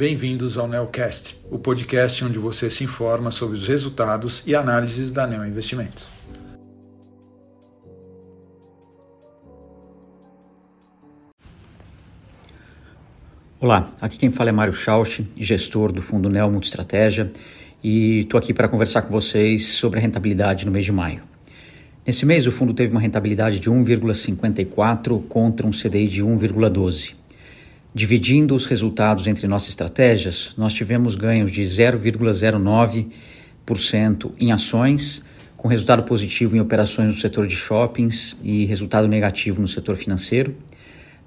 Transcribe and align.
Bem-vindos 0.00 0.56
ao 0.56 0.66
Neocast, 0.66 1.38
o 1.50 1.58
podcast 1.58 2.24
onde 2.24 2.38
você 2.38 2.70
se 2.70 2.84
informa 2.84 3.30
sobre 3.30 3.56
os 3.56 3.68
resultados 3.68 4.42
e 4.46 4.54
análises 4.54 5.12
da 5.12 5.26
Neo 5.26 5.44
Investimentos. 5.44 6.06
Olá, 13.60 13.90
aqui 14.00 14.16
quem 14.16 14.30
fala 14.30 14.48
é 14.48 14.52
Mário 14.52 14.72
Schausch, 14.72 15.20
gestor 15.36 15.92
do 15.92 16.00
fundo 16.00 16.30
Neo 16.30 16.50
Multistratégia, 16.50 17.30
e 17.84 18.20
estou 18.20 18.38
aqui 18.38 18.54
para 18.54 18.68
conversar 18.68 19.02
com 19.02 19.10
vocês 19.10 19.66
sobre 19.66 19.98
a 19.98 20.02
rentabilidade 20.02 20.64
no 20.64 20.72
mês 20.72 20.86
de 20.86 20.92
maio. 20.92 21.29
Nesse 22.06 22.24
mês, 22.24 22.46
o 22.46 22.52
fundo 22.52 22.72
teve 22.72 22.92
uma 22.92 23.00
rentabilidade 23.00 23.60
de 23.60 23.70
1,54 23.70 25.22
contra 25.28 25.66
um 25.66 25.70
CDI 25.70 26.08
de 26.08 26.24
1,12. 26.24 27.12
Dividindo 27.94 28.54
os 28.54 28.64
resultados 28.64 29.26
entre 29.26 29.46
nossas 29.46 29.68
estratégias, 29.68 30.54
nós 30.56 30.72
tivemos 30.72 31.14
ganhos 31.14 31.52
de 31.52 31.60
0,09% 31.62 34.32
em 34.40 34.50
ações, 34.50 35.26
com 35.58 35.68
resultado 35.68 36.04
positivo 36.04 36.56
em 36.56 36.60
operações 36.60 37.08
no 37.08 37.14
setor 37.14 37.46
de 37.46 37.54
shoppings 37.54 38.38
e 38.42 38.64
resultado 38.64 39.06
negativo 39.06 39.60
no 39.60 39.68
setor 39.68 39.94
financeiro. 39.94 40.54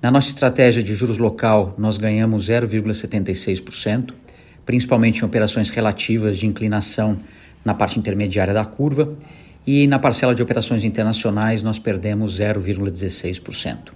Na 0.00 0.10
nossa 0.10 0.28
estratégia 0.28 0.82
de 0.82 0.94
juros 0.94 1.18
local, 1.18 1.74
nós 1.76 1.98
ganhamos 1.98 2.48
0,76%, 2.48 4.14
principalmente 4.64 5.20
em 5.20 5.24
operações 5.26 5.68
relativas 5.68 6.38
de 6.38 6.46
inclinação 6.46 7.18
na 7.62 7.74
parte 7.74 7.98
intermediária 7.98 8.54
da 8.54 8.64
curva, 8.64 9.14
e 9.66 9.86
na 9.86 9.98
parcela 9.98 10.34
de 10.34 10.42
operações 10.42 10.84
internacionais 10.84 11.62
nós 11.62 11.78
perdemos 11.78 12.38
0,16%. 12.38 13.92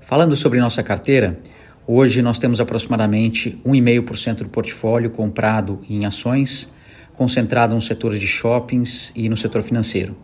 Falando 0.00 0.36
sobre 0.36 0.60
nossa 0.60 0.82
carteira, 0.82 1.38
hoje 1.86 2.22
nós 2.22 2.38
temos 2.38 2.60
aproximadamente 2.60 3.60
1,5% 3.66 4.38
do 4.38 4.48
portfólio 4.48 5.10
comprado 5.10 5.80
em 5.90 6.06
ações, 6.06 6.72
concentrado 7.14 7.74
no 7.74 7.80
setor 7.80 8.16
de 8.16 8.26
shoppings 8.26 9.12
e 9.16 9.28
no 9.28 9.36
setor 9.36 9.62
financeiro. 9.62 10.16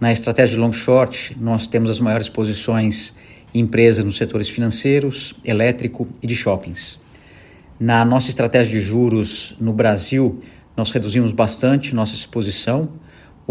Na 0.00 0.10
estratégia 0.10 0.54
de 0.54 0.60
long 0.60 0.72
short, 0.72 1.36
nós 1.38 1.66
temos 1.66 1.90
as 1.90 2.00
maiores 2.00 2.28
posições 2.28 3.14
em 3.52 3.60
empresas 3.60 4.02
nos 4.04 4.16
setores 4.16 4.48
financeiros, 4.48 5.34
elétrico 5.44 6.08
e 6.22 6.26
de 6.26 6.34
shoppings. 6.34 6.98
Na 7.78 8.04
nossa 8.04 8.30
estratégia 8.30 8.80
de 8.80 8.80
juros 8.80 9.56
no 9.60 9.72
Brasil, 9.72 10.40
nós 10.76 10.90
reduzimos 10.92 11.32
bastante 11.32 11.94
nossa 11.94 12.14
exposição. 12.14 12.88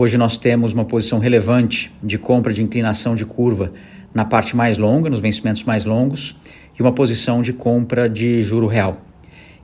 Hoje 0.02 0.18
nós 0.18 0.38
temos 0.38 0.72
uma 0.72 0.86
posição 0.86 1.20
relevante 1.20 1.92
de 2.02 2.18
compra 2.18 2.54
de 2.54 2.64
inclinação 2.64 3.16
de 3.16 3.26
curva 3.26 3.74
na 4.14 4.24
parte 4.24 4.56
mais 4.56 4.78
longa, 4.78 5.10
nos 5.10 5.20
vencimentos 5.20 5.66
mais 5.66 5.84
longos, 5.84 6.38
e 6.80 6.82
uma 6.82 6.94
posição 6.94 7.42
de 7.42 7.52
compra 7.52 8.08
de 8.08 8.42
juro 8.42 8.66
real. 8.66 9.02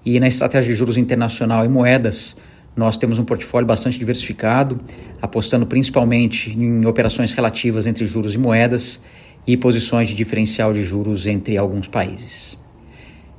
E 0.05 0.19
na 0.19 0.27
estratégia 0.27 0.73
de 0.73 0.77
juros 0.77 0.97
internacional 0.97 1.63
e 1.63 1.69
moedas, 1.69 2.35
nós 2.75 2.97
temos 2.97 3.17
um 3.17 3.23
portfólio 3.23 3.65
bastante 3.65 3.97
diversificado, 3.97 4.77
apostando 5.21 5.65
principalmente 5.65 6.49
em 6.49 6.85
operações 6.85 7.31
relativas 7.31 7.85
entre 7.85 8.05
juros 8.05 8.35
e 8.35 8.37
moedas 8.37 9.01
e 9.47 9.55
posições 9.55 10.09
de 10.09 10.15
diferencial 10.15 10.73
de 10.73 10.83
juros 10.83 11.25
entre 11.27 11.57
alguns 11.57 11.87
países. 11.87 12.57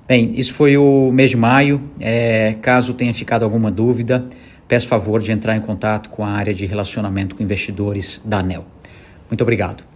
Bem, 0.08 0.30
isso 0.36 0.54
foi 0.54 0.76
o 0.76 1.10
mês 1.12 1.30
de 1.30 1.36
maio. 1.36 1.80
É, 2.00 2.54
caso 2.62 2.94
tenha 2.94 3.12
ficado 3.12 3.42
alguma 3.42 3.72
dúvida, 3.72 4.24
peço 4.68 4.86
favor 4.86 5.20
de 5.20 5.32
entrar 5.32 5.56
em 5.56 5.60
contato 5.60 6.10
com 6.10 6.24
a 6.24 6.30
área 6.30 6.54
de 6.54 6.64
relacionamento 6.64 7.34
com 7.34 7.42
investidores 7.42 8.22
da 8.24 8.38
ANEL. 8.38 8.64
Muito 9.28 9.42
obrigado. 9.42 9.95